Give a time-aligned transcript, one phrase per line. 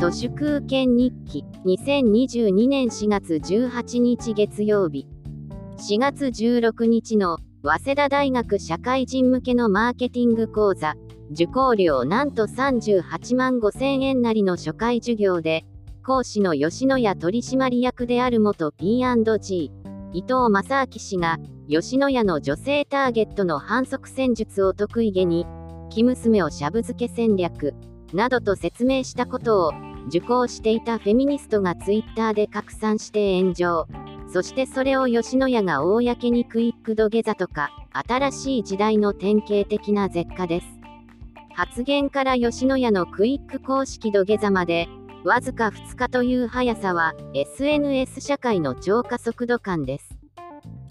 [0.00, 1.44] 都市空権日記。
[1.66, 5.06] 2022年4月18日月曜日。
[5.76, 10.94] 4月16日の早稲田大学社会人向けのマーケティング講座。
[11.32, 15.66] 受講料なんと38万5千円なりの初回授業で
[16.02, 19.70] 講師の吉野家取締役である元 P&G
[20.14, 21.38] 伊藤正明氏が
[21.68, 25.46] 吉野家の女性ターゲットの反則戦術を得意げに
[25.90, 27.74] 生娘をしゃぶ漬け戦略
[28.14, 33.86] などと説明したことを受講していたフェミニストがツイッターで拡散して炎上。
[34.32, 40.66] そしてそれを吉野家が公にクイック土下座とか新しい時代の典型的な絶果です。
[41.54, 44.88] 発言から吉野家のクイック公式土下座まで
[45.24, 50.16] わずか2日という速さは SNS 社会の超過速度感です。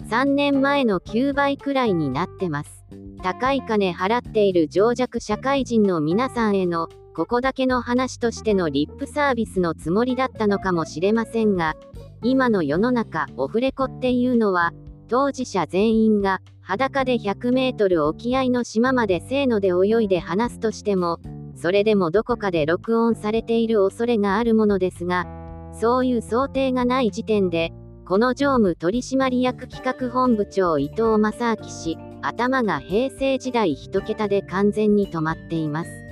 [0.08, 2.84] 3年前の9倍くらいになってます。
[3.22, 11.74] 高い金払っている情弱社会人の皆さんへのここだけの話としてのリップサービスのつもりだったのかもしれませんが
[12.22, 14.72] 今の世の中オフレコっていうのは
[15.08, 21.18] 当事者全員が裸で100メートル沖合の島までせーので泳いで話すとしても
[21.56, 25.26] それでもどこかで録音されている恐れがあるものですが
[25.72, 27.72] そういう想定がない時点で
[28.06, 36.09] この常務取締役企画本部長伊藤正明氏頭が平成時代1桁で完全に止まっています。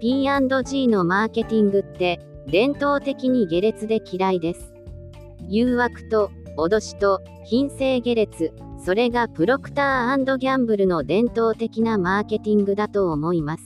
[0.00, 4.72] P&G のマーケティングって伝統的に下劣で嫌いです。
[5.46, 13.64] 誘惑と脅しと品性下劣それがプロクターギャンブルの伝統的なマーケティングだと思います。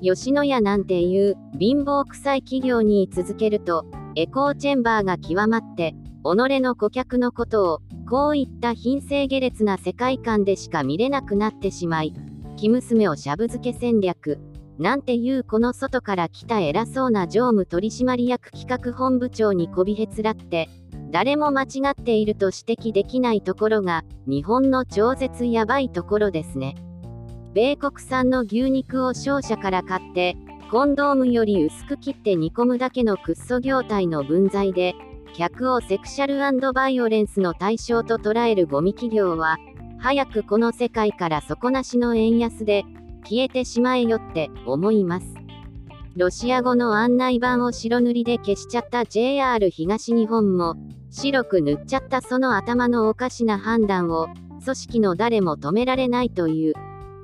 [0.00, 3.84] 吉野家なんていう貧乏臭い企業に居続けると
[4.14, 12.14] エコーチェンバーが極まって己の顧客のことをこういった品性下劣な世界観でしか見れなくなってしまい
[12.56, 14.38] 生娘をしゃぶ漬け戦略
[14.80, 20.70] なんていうこの外から来た偉そうな常務取締役企画本部長にこびへつらって
[21.10, 26.76] 誰も間違っていると指摘できないところが日本の超絶やばいところですね。
[27.52, 30.38] 米国産の牛肉を商社から買って
[30.70, 34.94] コンドームより薄く切って煮込むだけのクッソ業態の分際で
[35.34, 39.58] 客をセクシャルバイオレンスの対象と捉えるゴミ企業は
[39.98, 42.84] 早くこの世界から底なしの円安で
[43.20, 45.26] 消えてしまえよって思います。
[46.16, 50.74] ロシア語の案内板を白塗りで消しちゃった JR 東日本も、
[51.10, 54.28] 白く塗っちゃったその頭のおかしな判断を、
[54.64, 56.74] 組織の誰も止められないという、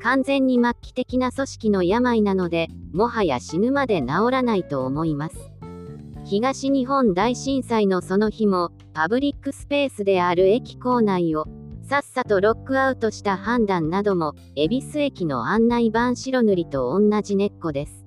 [0.03, 5.51] 完全に末期的な組織の病なので、もはや死ぬまで治らないと思います。
[6.25, 11.47] 東日本大震災のその日も、パブリックスペースである駅構内を、
[11.89, 18.05] さっさとロックアウトした判断なども、恵比寿駅の案内板白塗りと同じ根っこです。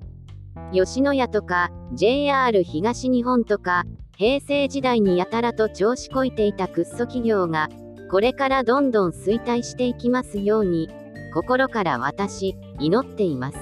[0.74, 3.86] 吉野家とか、JR 東日本とか、
[4.18, 7.70] 平成時代にやたらと調子こいていたクッソ企業が、
[8.12, 10.90] これからどんどん衰退していきますように、
[11.34, 13.58] 心から私、祈っています。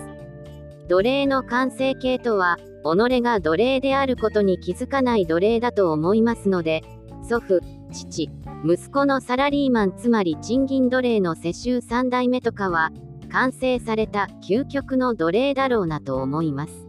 [0.87, 6.81] 奴隷の完成形とは、己が奴隷であることに気づかない奴隷だと思いますので、
[7.21, 7.59] 祖父、
[7.91, 8.29] 父、
[8.65, 12.91] 息子のサラリーマンつまり賃金奴隷の世襲3代目とかは
[13.31, 16.87] 完成された究極の奴隷だろうなと思います。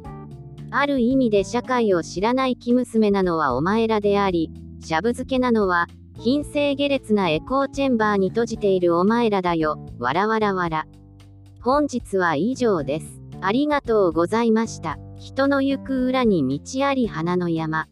[0.71, 4.51] ある意味で社会を知らない生娘なのはお前らであり
[4.81, 5.87] しゃぶ漬けなのは
[6.21, 9.87] 品性下劣なエコーチェンバーに閉じているお前らだよ。
[9.99, 10.87] わらわらわら。
[11.61, 13.21] 本日は以上です。
[13.41, 14.99] ありがとうございました。
[15.17, 17.87] 人の行く裏に道あり花の山。